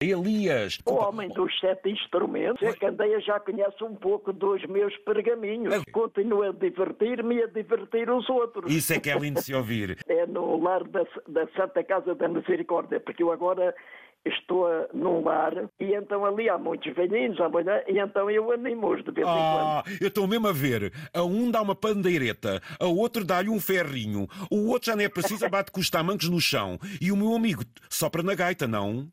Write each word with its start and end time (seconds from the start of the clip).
Elias. 0.00 0.78
O 0.86 0.94
homem 0.94 1.28
dos 1.28 1.52
sete 1.58 1.90
instrumentos. 1.90 2.62
A 2.62 2.72
candeia 2.76 3.20
já 3.20 3.40
conhece 3.40 3.82
um 3.82 3.94
pouco 3.96 4.32
dos 4.32 4.64
meus 4.66 4.96
pergaminhos. 4.98 5.74
É. 5.74 5.90
Continua 5.90 6.50
a 6.50 6.52
divertir-me 6.52 7.36
e 7.36 7.42
a 7.42 7.46
divertir 7.48 8.08
os 8.08 8.28
outros. 8.30 8.72
Isso 8.72 8.92
é 8.92 9.00
que 9.00 9.10
é 9.10 9.18
lindo 9.18 9.42
se 9.42 9.52
ouvir. 9.54 9.98
É 10.08 10.26
no 10.26 10.60
lar 10.62 10.84
da, 10.84 11.04
da 11.28 11.46
Santa 11.56 11.82
Casa 11.84 12.14
da 12.14 12.28
Misericórdia, 12.28 12.98
porque 13.00 13.22
eu 13.22 13.30
agora 13.32 13.74
estou 14.24 14.66
a- 14.66 14.88
num 14.92 15.22
lar 15.22 15.52
e 15.78 15.94
então 15.94 16.24
ali 16.24 16.48
há 16.48 16.58
muitos 16.58 16.92
velhinhos, 16.94 17.40
há 17.40 17.48
mulher, 17.48 17.84
e 17.88 17.98
então 17.98 18.28
eu 18.30 18.50
animo-os 18.50 19.04
de 19.04 19.10
vez 19.12 19.26
em 19.26 19.30
quando. 19.30 19.36
Ah, 19.36 19.84
eu 20.00 20.08
estou 20.08 20.26
mesmo 20.26 20.48
a 20.48 20.52
ver. 20.52 20.92
A 21.14 21.22
um 21.22 21.50
dá 21.50 21.60
uma 21.62 21.74
pandeireta, 21.74 22.60
a 22.80 22.86
outro 22.86 23.24
dá-lhe 23.24 23.48
um 23.48 23.60
ferrinho, 23.60 24.26
o 24.50 24.68
outro 24.70 24.90
já 24.90 24.96
nem 24.96 25.06
é 25.06 25.08
preciso, 25.08 25.48
bate 25.48 25.70
com 25.70 25.80
os 25.80 25.90
tamancos 25.90 26.28
no 26.28 26.40
chão. 26.40 26.78
E 27.00 27.12
o 27.12 27.16
meu 27.16 27.34
amigo 27.34 27.62
sopra 27.88 28.22
na 28.22 28.34
gaita, 28.34 28.66
não? 28.66 29.06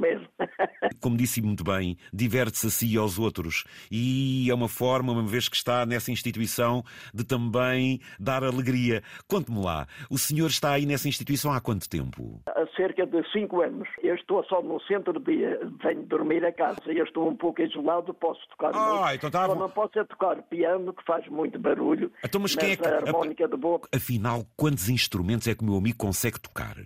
Mesmo. 0.00 0.26
Como 1.00 1.16
disse 1.16 1.40
muito 1.42 1.62
bem, 1.62 1.96
diverte-se 2.12 2.66
a 2.66 2.70
si 2.70 2.94
e 2.94 2.96
aos 2.96 3.18
outros. 3.18 3.64
E 3.90 4.48
é 4.50 4.54
uma 4.54 4.68
forma, 4.68 5.12
uma 5.12 5.22
vez 5.26 5.48
que 5.48 5.56
está 5.56 5.84
nessa 5.86 6.10
instituição, 6.10 6.82
de 7.14 7.24
também 7.24 8.00
dar 8.18 8.42
alegria. 8.42 9.02
Conte-me 9.28 9.62
lá, 9.62 9.86
o 10.10 10.18
senhor 10.18 10.48
está 10.48 10.72
aí 10.72 10.86
nessa 10.86 11.08
instituição 11.08 11.52
há 11.52 11.60
quanto 11.60 11.88
tempo? 11.88 12.40
Há 12.46 12.66
cerca 12.76 13.06
de 13.06 13.22
cinco 13.32 13.60
anos. 13.62 13.88
Eu 14.02 14.14
estou 14.14 14.42
só 14.44 14.62
no 14.62 14.80
centro 14.82 15.18
de 15.20 15.36
venho 15.82 16.02
dormir 16.06 16.44
a 16.44 16.52
casa. 16.52 16.80
Eu 16.86 17.04
estou 17.04 17.28
um 17.28 17.36
pouco 17.36 17.60
isolado, 17.62 18.12
posso 18.14 18.40
tocar 18.50 18.70
Ah, 18.74 19.00
muito. 19.02 19.14
então 19.16 19.28
está- 19.28 19.46
Só 19.46 19.54
não 19.54 19.70
posso 19.70 19.98
é 19.98 20.04
tocar 20.04 20.36
piano, 20.44 20.92
que 20.94 21.04
faz 21.04 21.26
muito 21.28 21.58
barulho. 21.58 22.10
Então, 22.24 22.40
mas 22.40 22.54
quem 22.54 22.72
é 22.72 22.76
que- 22.76 22.86
a 22.86 22.96
harmónica 22.96 23.46
de 23.48 23.56
boca. 23.56 23.88
Afinal, 23.94 24.46
quantos 24.56 24.88
instrumentos 24.88 25.46
é 25.48 25.54
que 25.54 25.62
o 25.62 25.66
meu 25.66 25.76
amigo 25.76 25.98
consegue 25.98 26.40
tocar? 26.40 26.76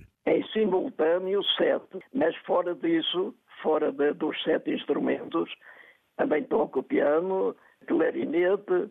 Simultâneo, 0.54 1.42
sete. 1.58 1.98
Mas 2.14 2.34
fora 2.46 2.74
disso, 2.74 3.34
fora 3.62 3.92
de- 3.92 4.14
dos 4.14 4.40
sete 4.42 4.70
instrumentos, 4.70 5.50
também 6.16 6.42
toco 6.44 6.82
piano, 6.82 7.54
clarinete, 7.86 8.88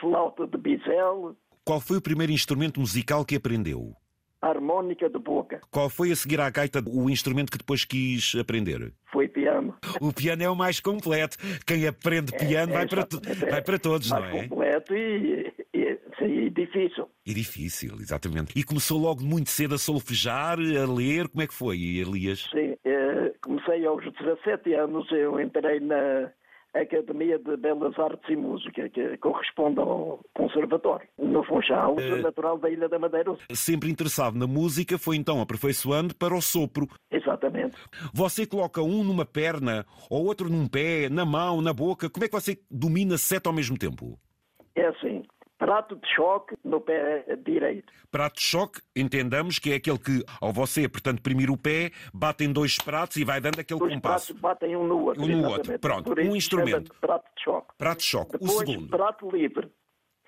flauta 0.00 0.46
de 0.46 0.58
bisel, 0.58 1.34
Qual 1.64 1.80
foi 1.80 1.96
o 1.96 2.02
primeiro 2.02 2.30
instrumento 2.32 2.78
musical 2.80 3.24
que 3.24 3.36
aprendeu? 3.36 3.94
harmónica 4.42 5.08
de 5.08 5.18
boca. 5.18 5.58
Qual 5.70 5.88
foi 5.88 6.12
a 6.12 6.16
seguir 6.16 6.38
à 6.38 6.50
gaita 6.50 6.82
o 6.86 7.08
instrumento 7.08 7.50
que 7.50 7.56
depois 7.56 7.86
quis 7.86 8.34
aprender? 8.38 8.92
Foi 9.10 9.26
piano. 9.26 9.74
O 10.02 10.12
piano 10.12 10.42
é 10.42 10.50
o 10.50 10.54
mais 10.54 10.80
completo. 10.80 11.38
Quem 11.66 11.86
aprende 11.88 12.30
piano 12.36 12.70
vai, 12.74 12.84
É, 12.84 12.86
para, 12.86 13.06
to- 13.06 13.16
exatamente. 13.24 13.50
vai 13.50 13.62
para 13.62 13.78
todos, 13.78 14.10
não 14.10 14.22
é? 14.22 14.46
completo 14.46 14.94
e, 14.94 15.50
e, 16.26 16.46
e 16.46 16.50
difícil. 16.50 17.08
E 17.26 17.34
difícil, 17.34 17.94
exatamente. 18.00 18.58
E 18.58 18.62
começou 18.62 18.98
logo 19.00 19.22
muito 19.22 19.50
cedo 19.50 19.74
a 19.74 19.78
solfejar, 19.78 20.58
a 20.58 20.92
ler. 20.92 21.28
Como 21.28 21.42
é 21.42 21.46
que 21.46 21.54
foi, 21.54 21.76
Elias? 21.78 22.48
Sim, 22.50 22.76
eh, 22.84 23.32
comecei 23.42 23.84
aos 23.86 24.02
17 24.04 24.74
anos, 24.74 25.10
eu 25.12 25.40
entrei 25.40 25.80
na 25.80 26.30
Academia 26.74 27.38
de 27.38 27.56
Belas 27.56 27.96
Artes 27.98 28.28
e 28.28 28.34
Música, 28.36 28.88
que 28.88 29.16
corresponde 29.18 29.78
ao 29.78 30.20
Conservatório, 30.34 31.06
no 31.18 31.44
Funchal, 31.44 31.96
Eh, 32.00 32.16
natural 32.20 32.58
da 32.58 32.68
Ilha 32.68 32.88
da 32.88 32.98
Madeira. 32.98 33.36
Sempre 33.52 33.90
interessado 33.90 34.36
na 34.36 34.46
música, 34.46 34.98
foi 34.98 35.16
então 35.16 35.40
aperfeiçoando 35.40 36.14
para 36.16 36.34
o 36.34 36.42
sopro. 36.42 36.88
Exatamente. 37.12 37.76
Você 38.12 38.44
coloca 38.44 38.82
um 38.82 39.04
numa 39.04 39.24
perna, 39.24 39.86
ou 40.10 40.26
outro 40.26 40.48
num 40.50 40.66
pé, 40.66 41.08
na 41.08 41.24
mão, 41.24 41.62
na 41.62 41.72
boca. 41.72 42.10
Como 42.10 42.24
é 42.24 42.28
que 42.28 42.34
você 42.34 42.58
domina 42.68 43.16
sete 43.16 43.46
ao 43.46 43.52
mesmo 43.52 43.78
tempo? 43.78 44.18
É 44.76 44.86
assim, 44.86 45.22
prato 45.64 45.96
de 45.96 46.06
choque 46.14 46.56
no 46.62 46.80
pé 46.80 47.24
direito. 47.42 47.92
Prato 48.10 48.36
de 48.36 48.42
choque, 48.42 48.80
entendamos 48.94 49.58
que 49.58 49.72
é 49.72 49.76
aquele 49.76 49.98
que, 49.98 50.22
ao 50.40 50.52
você, 50.52 50.88
portanto, 50.88 51.22
primir 51.22 51.50
o 51.50 51.56
pé, 51.56 51.90
bate 52.12 52.44
em 52.44 52.52
dois 52.52 52.76
pratos 52.76 53.16
e 53.16 53.24
vai 53.24 53.40
dando 53.40 53.60
aquele 53.60 53.82
Os 53.82 53.92
compasso. 53.92 54.34
pratos 54.34 54.40
batem 54.40 54.76
um 54.76 54.86
no 54.86 55.04
outro. 55.04 55.22
Um 55.22 55.28
no 55.28 55.48
outro. 55.48 55.78
Pronto, 55.78 56.12
um 56.20 56.36
instrumento. 56.36 56.94
Prato 57.00 57.24
de 57.36 57.42
choque. 57.42 57.68
Prato 57.78 57.98
de 57.98 58.04
choque. 58.04 58.32
Depois, 58.32 58.52
o 58.52 58.58
segundo. 58.58 58.88
prato 58.88 59.30
livre. 59.30 59.70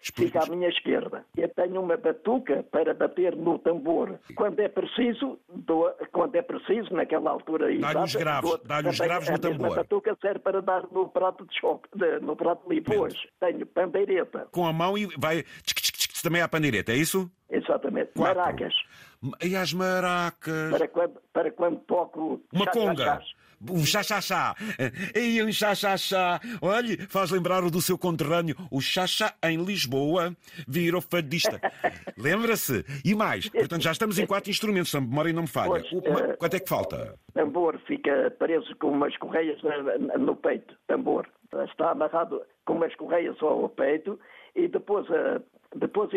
Fica 0.00 0.44
à 0.44 0.46
minha 0.46 0.68
esquerda. 0.68 1.24
Eu 1.36 1.48
tenho 1.48 1.80
uma 1.80 1.96
batuca 1.96 2.62
para 2.70 2.94
bater 2.94 3.34
no 3.34 3.58
tambor. 3.58 4.18
Quando 4.36 4.60
é 4.60 4.68
preciso, 4.68 5.38
dou- 5.48 5.90
quando 6.12 6.36
é 6.36 6.42
preciso, 6.42 6.94
naquela 6.94 7.30
altura 7.30 7.64
Dá-lhe 7.66 7.78
exata, 7.78 8.02
os 8.04 8.14
graves, 8.14 8.58
dá-lhe 8.64 8.88
os 8.88 8.96
também 8.98 9.08
graves 9.08 9.28
no 9.28 9.34
a 9.34 9.38
tambor. 9.38 9.76
batuca 9.76 10.16
serve 10.20 10.38
para 10.40 10.62
dar 10.62 10.84
no 10.92 11.08
prato 11.08 11.44
de 11.46 11.58
choque, 11.58 11.88
de- 11.94 12.20
no 12.20 12.36
prato 12.36 12.68
livre. 12.68 12.90
Depois 12.90 13.14
tenho 13.40 13.66
pandeireta, 13.66 14.46
Com 14.52 14.66
a 14.66 14.72
mão 14.72 14.96
e 14.96 15.06
vai 15.18 15.44
também 16.22 16.40
à 16.40 16.48
pandeireta, 16.48 16.92
é 16.92 16.96
isso? 16.96 17.28
exatamente, 17.50 18.10
Quatro. 18.16 18.36
maracas, 18.38 18.74
E 19.42 19.56
as 19.56 19.72
maracas. 19.72 20.70
para 20.70 20.88
quando, 20.88 21.20
para 21.32 21.50
quando 21.52 21.78
toco 21.80 22.40
Uma 22.52 22.66
conga. 22.66 22.94
chá-chá-chás. 23.04 23.24
Um 23.70 23.84
chá-chá-chá. 23.84 24.54
E 25.14 25.42
um 25.42 25.50
chá-chá-chá. 25.52 26.40
Olhe, 26.60 26.96
faz 27.08 27.30
lembrar 27.30 27.64
o 27.64 27.70
do 27.70 27.80
seu 27.80 27.96
conterrâneo. 27.98 28.56
O 28.70 28.80
chá-chá 28.80 29.34
em 29.44 29.62
Lisboa 29.64 30.36
virou 30.66 31.00
fadista. 31.00 31.60
Lembra-se? 32.16 32.84
E 33.04 33.14
mais. 33.14 33.48
Portanto, 33.48 33.82
já 33.82 33.92
estamos 33.92 34.18
em 34.18 34.26
quatro 34.26 34.50
instrumentos, 34.50 34.90
se 34.90 34.96
a 34.96 35.00
memória 35.00 35.32
não 35.32 35.42
me 35.42 35.48
falha. 35.48 35.68
Pois, 35.68 35.92
O- 35.92 35.98
eh, 36.18 36.36
Quanto 36.36 36.54
é 36.54 36.60
que 36.60 36.68
falta? 36.68 37.14
tambor 37.34 37.78
fica 37.86 38.30
preso 38.38 38.74
com 38.76 38.88
umas 38.88 39.14
correias 39.18 39.58
no 40.18 40.34
peito, 40.36 40.74
tambor. 40.86 41.26
Está 41.64 41.90
amarrado 41.90 42.42
com 42.64 42.74
umas 42.74 42.94
correias 42.96 43.36
ao 43.42 43.68
peito 43.68 44.18
e 44.54 44.68
depois, 44.68 45.08
eh, 45.10 45.40
depois 45.74 46.10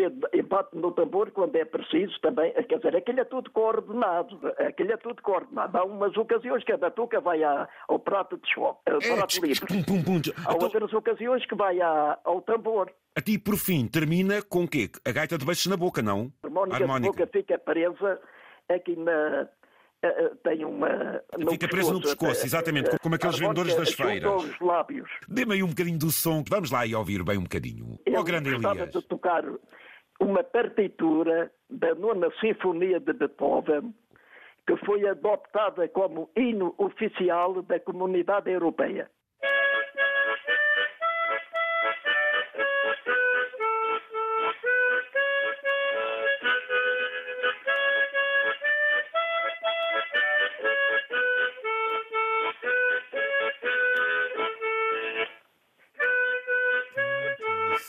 bato 0.48 0.76
no 0.76 0.90
tambor 0.92 1.30
quando 1.30 1.54
é 1.56 1.64
preciso 1.64 2.18
também. 2.20 2.52
Quer 2.52 2.76
dizer, 2.78 2.96
aquilo 2.96 3.20
é 3.20 3.24
tudo 3.24 3.50
coordenado. 3.50 4.38
Aquilo 4.58 4.92
é 4.92 4.96
tudo 4.96 5.22
coordenado. 5.22 5.76
Há 5.78 5.84
umas 5.84 6.16
ocasiões 6.16 6.64
que 6.64 6.72
a 6.72 6.76
batuca 6.76 7.20
vai 7.20 7.40
ao 7.42 7.98
prato 7.98 8.36
de 8.38 8.48
choque, 8.52 8.80
ao 8.90 8.98
É, 9.00 9.16
prato 9.16 9.40
livre. 9.44 9.66
Há 9.70 10.52
Então, 10.52 10.58
outras 10.66 10.92
ocasiões 10.92 11.44
que 11.46 11.54
vai 11.54 11.78
ao 11.80 12.40
tambor. 12.42 12.90
a 13.16 13.20
ti, 13.20 13.38
por 13.38 13.56
fim, 13.56 13.86
termina 13.86 14.42
com 14.42 14.64
o 14.64 14.68
quê? 14.68 14.88
A 15.06 15.12
gaita 15.12 15.36
de 15.38 15.44
beijos 15.44 15.66
na 15.66 15.76
boca, 15.76 16.00
não? 16.02 16.32
A 16.42 16.46
harmónica, 16.46 16.78
de 17.00 17.08
boca 17.08 17.26
fica 17.26 17.58
presa 17.58 18.20
aqui 18.68 18.96
na. 18.96 19.48
Eh, 20.02 20.08
eh, 20.08 20.30
Tem 20.42 20.64
uma. 20.64 21.22
Fica 21.50 21.68
presa 21.68 21.92
no 21.92 22.00
pescoço, 22.00 22.42
eh, 22.42 22.46
exatamente, 22.46 22.98
como 22.98 23.14
aqueles 23.14 23.38
vendedores 23.38 23.74
das 23.76 23.92
feiras. 23.92 24.30
aos 24.30 24.60
lábios. 24.60 25.10
Dê-me 25.28 25.54
aí 25.54 25.62
um 25.62 25.68
bocadinho 25.68 25.98
do 25.98 26.10
som. 26.10 26.42
Vamos 26.48 26.70
lá 26.70 26.86
e 26.86 26.94
ouvir 26.94 27.22
bem 27.22 27.38
um 27.38 27.42
bocadinho. 27.42 27.98
Eu 28.06 28.24
grande 28.24 28.50
gostava 28.50 28.80
Elias. 28.80 28.92
de 28.92 29.02
tocar 29.02 29.44
uma 30.20 30.42
partitura 30.44 31.50
da 31.68 31.94
nona 31.94 32.28
Sinfonia 32.40 33.00
de 33.00 33.12
Beethoven, 33.12 33.94
que 34.66 34.76
foi 34.84 35.06
adoptada 35.08 35.88
como 35.88 36.30
hino 36.36 36.74
oficial 36.78 37.62
da 37.62 37.80
Comunidade 37.80 38.50
Europeia. 38.50 39.10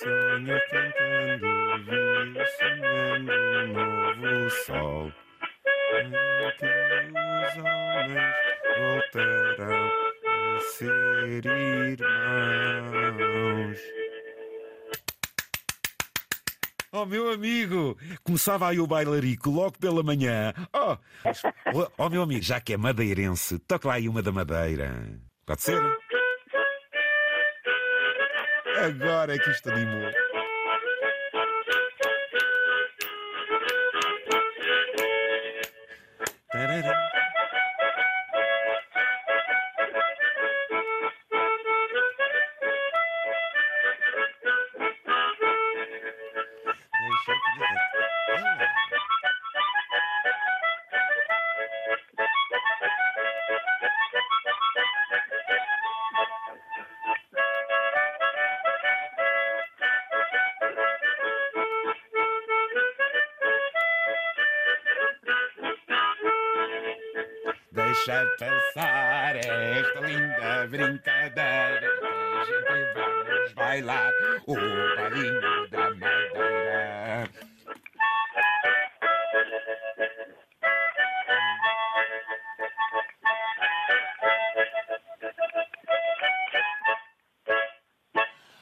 Sonho 0.01 0.57
cantando, 0.71 1.45
vi 1.85 2.41
sonhando 2.57 3.31
um 3.31 3.67
novo 3.71 4.49
sol. 4.65 5.11
Em 5.93 6.09
que 6.57 6.73
os 7.13 7.53
homens 7.57 8.35
voltarão 8.79 9.91
a 10.25 10.59
ser 10.61 11.45
irmãos. 11.45 12.79
Oh, 16.91 17.05
meu 17.05 17.31
amigo! 17.31 17.95
Começava 18.23 18.69
aí 18.69 18.79
o 18.79 18.87
bailarico 18.87 19.51
logo 19.51 19.77
pela 19.77 20.01
manhã. 20.01 20.51
Oh, 20.73 20.97
oh, 21.99 22.09
meu 22.09 22.23
amigo, 22.23 22.41
já 22.41 22.59
que 22.59 22.73
é 22.73 22.77
madeirense, 22.77 23.59
toca 23.59 23.87
lá 23.87 23.93
aí 23.93 24.09
uma 24.09 24.23
da 24.23 24.31
madeira. 24.31 24.91
Pode 25.45 25.61
ser? 25.61 25.79
Agora 28.77 29.35
é 29.35 29.39
que 29.39 29.49
isto 29.51 29.69
animou. 29.69 30.30
Deixa 67.71 68.25
passar 68.37 69.37
esta 69.37 69.99
linda 70.01 70.67
brincadeira. 70.67 71.87
A 72.03 72.43
gente 72.43 72.93
vamos 72.93 73.53
bailar 73.53 74.11
o 74.45 74.55
bailinho 74.55 75.69
da 75.69 75.89
madeira. 75.95 77.29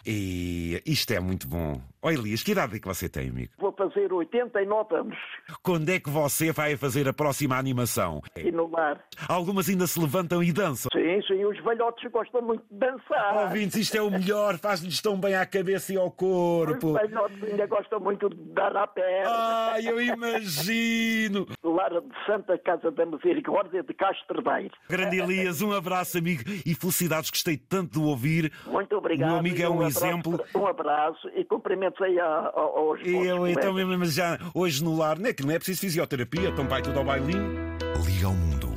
E 0.06 0.82
isto 0.86 1.12
é 1.14 1.20
muito 1.20 1.48
bom. 1.48 1.82
Oi, 2.04 2.14
Elias, 2.14 2.44
que 2.44 2.52
idade 2.52 2.76
é 2.76 2.80
que 2.80 2.88
você 2.88 3.10
tem, 3.10 3.30
amigo? 3.30 3.54
Fazer 3.80 4.12
89 4.12 4.94
anos 4.94 5.18
Quando 5.64 5.88
é 5.90 6.00
que 6.02 6.10
você 6.10 6.52
vai 6.52 6.76
fazer 6.76 7.08
a 7.08 7.14
próxima 7.14 7.56
animação? 7.58 8.22
e 8.36 8.52
no 8.52 8.70
lar. 8.70 9.02
Algumas 9.28 9.70
ainda 9.70 9.88
se 9.88 9.98
levantam 10.00 10.44
e 10.44 10.52
dançam. 10.52 10.90
Sim, 10.94 11.22
sim, 11.26 11.46
os 11.46 11.58
velhotes 11.64 12.12
gostam 12.12 12.42
muito 12.42 12.62
de 12.70 12.78
dançar. 12.78 13.38
Ouvintes, 13.46 13.78
isto 13.78 13.96
é 13.96 14.02
o 14.02 14.12
melhor, 14.12 14.58
faz-lhes 14.58 15.02
tão 15.02 15.18
bem 15.18 15.34
à 15.36 15.46
cabeça 15.46 15.94
e 15.94 15.98
ao 15.98 16.08
Os 16.08 16.14
corpo. 16.16 16.94
velhotes 16.94 17.42
ainda 17.42 17.66
gostam 17.68 18.00
muito 18.02 18.28
de 18.30 18.36
dar 18.54 18.76
à 18.76 18.86
perna. 18.86 19.30
Ai, 19.72 19.88
eu 19.88 20.02
imagino. 20.02 21.48
Lar 21.64 21.90
de 21.92 22.02
Santa 22.26 22.58
Casa 22.58 22.92
da 22.92 23.06
Misericórdia 23.06 23.82
de 23.82 23.94
Castrodeiro. 23.94 24.72
Grande 24.90 25.20
Elias, 25.20 25.62
um 25.62 25.72
abraço, 25.72 26.18
amigo, 26.18 26.44
e 26.66 26.76
felicidades, 26.76 27.30
gostei 27.30 27.56
tanto 27.58 28.00
de 28.00 28.06
ouvir. 28.06 28.52
Muito 28.66 28.96
obrigado. 28.98 29.28
O 29.30 29.32
meu 29.32 29.40
amigo 29.40 29.62
é 29.62 29.70
um 29.70 29.74
abraço 29.76 30.06
exemplo. 30.06 30.38
para- 30.38 30.60
Um 30.62 30.68
abraço 30.68 31.30
e 31.36 31.46
cumprimentos 31.46 32.02
aí 32.02 32.20
aos 32.20 33.00
eu, 33.06 33.48
então 33.48 33.69
mesmo, 33.74 33.98
mas 33.98 34.14
já 34.14 34.40
hoje 34.54 34.84
no 34.84 34.96
lar, 34.98 35.18
não 35.20 35.30
é 35.30 35.34
que 35.34 35.44
não 35.44 35.52
é 35.52 35.58
preciso 35.58 35.82
fisioterapia, 35.82 36.50
então 36.50 36.68
vai 36.68 36.82
tudo 36.82 37.00
ao 37.00 37.06
bailinho. 37.06 37.78
Liga 38.06 38.28
ao 38.28 38.34
mundo 38.34 38.74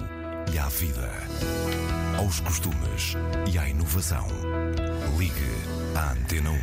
e 0.52 0.58
à 0.58 0.68
vida, 0.68 1.10
aos 2.18 2.40
costumes 2.40 3.16
e 3.52 3.58
à 3.58 3.68
inovação. 3.68 4.26
Ligue 5.18 5.32
à 5.94 6.12
Antena 6.12 6.50
1. 6.50 6.58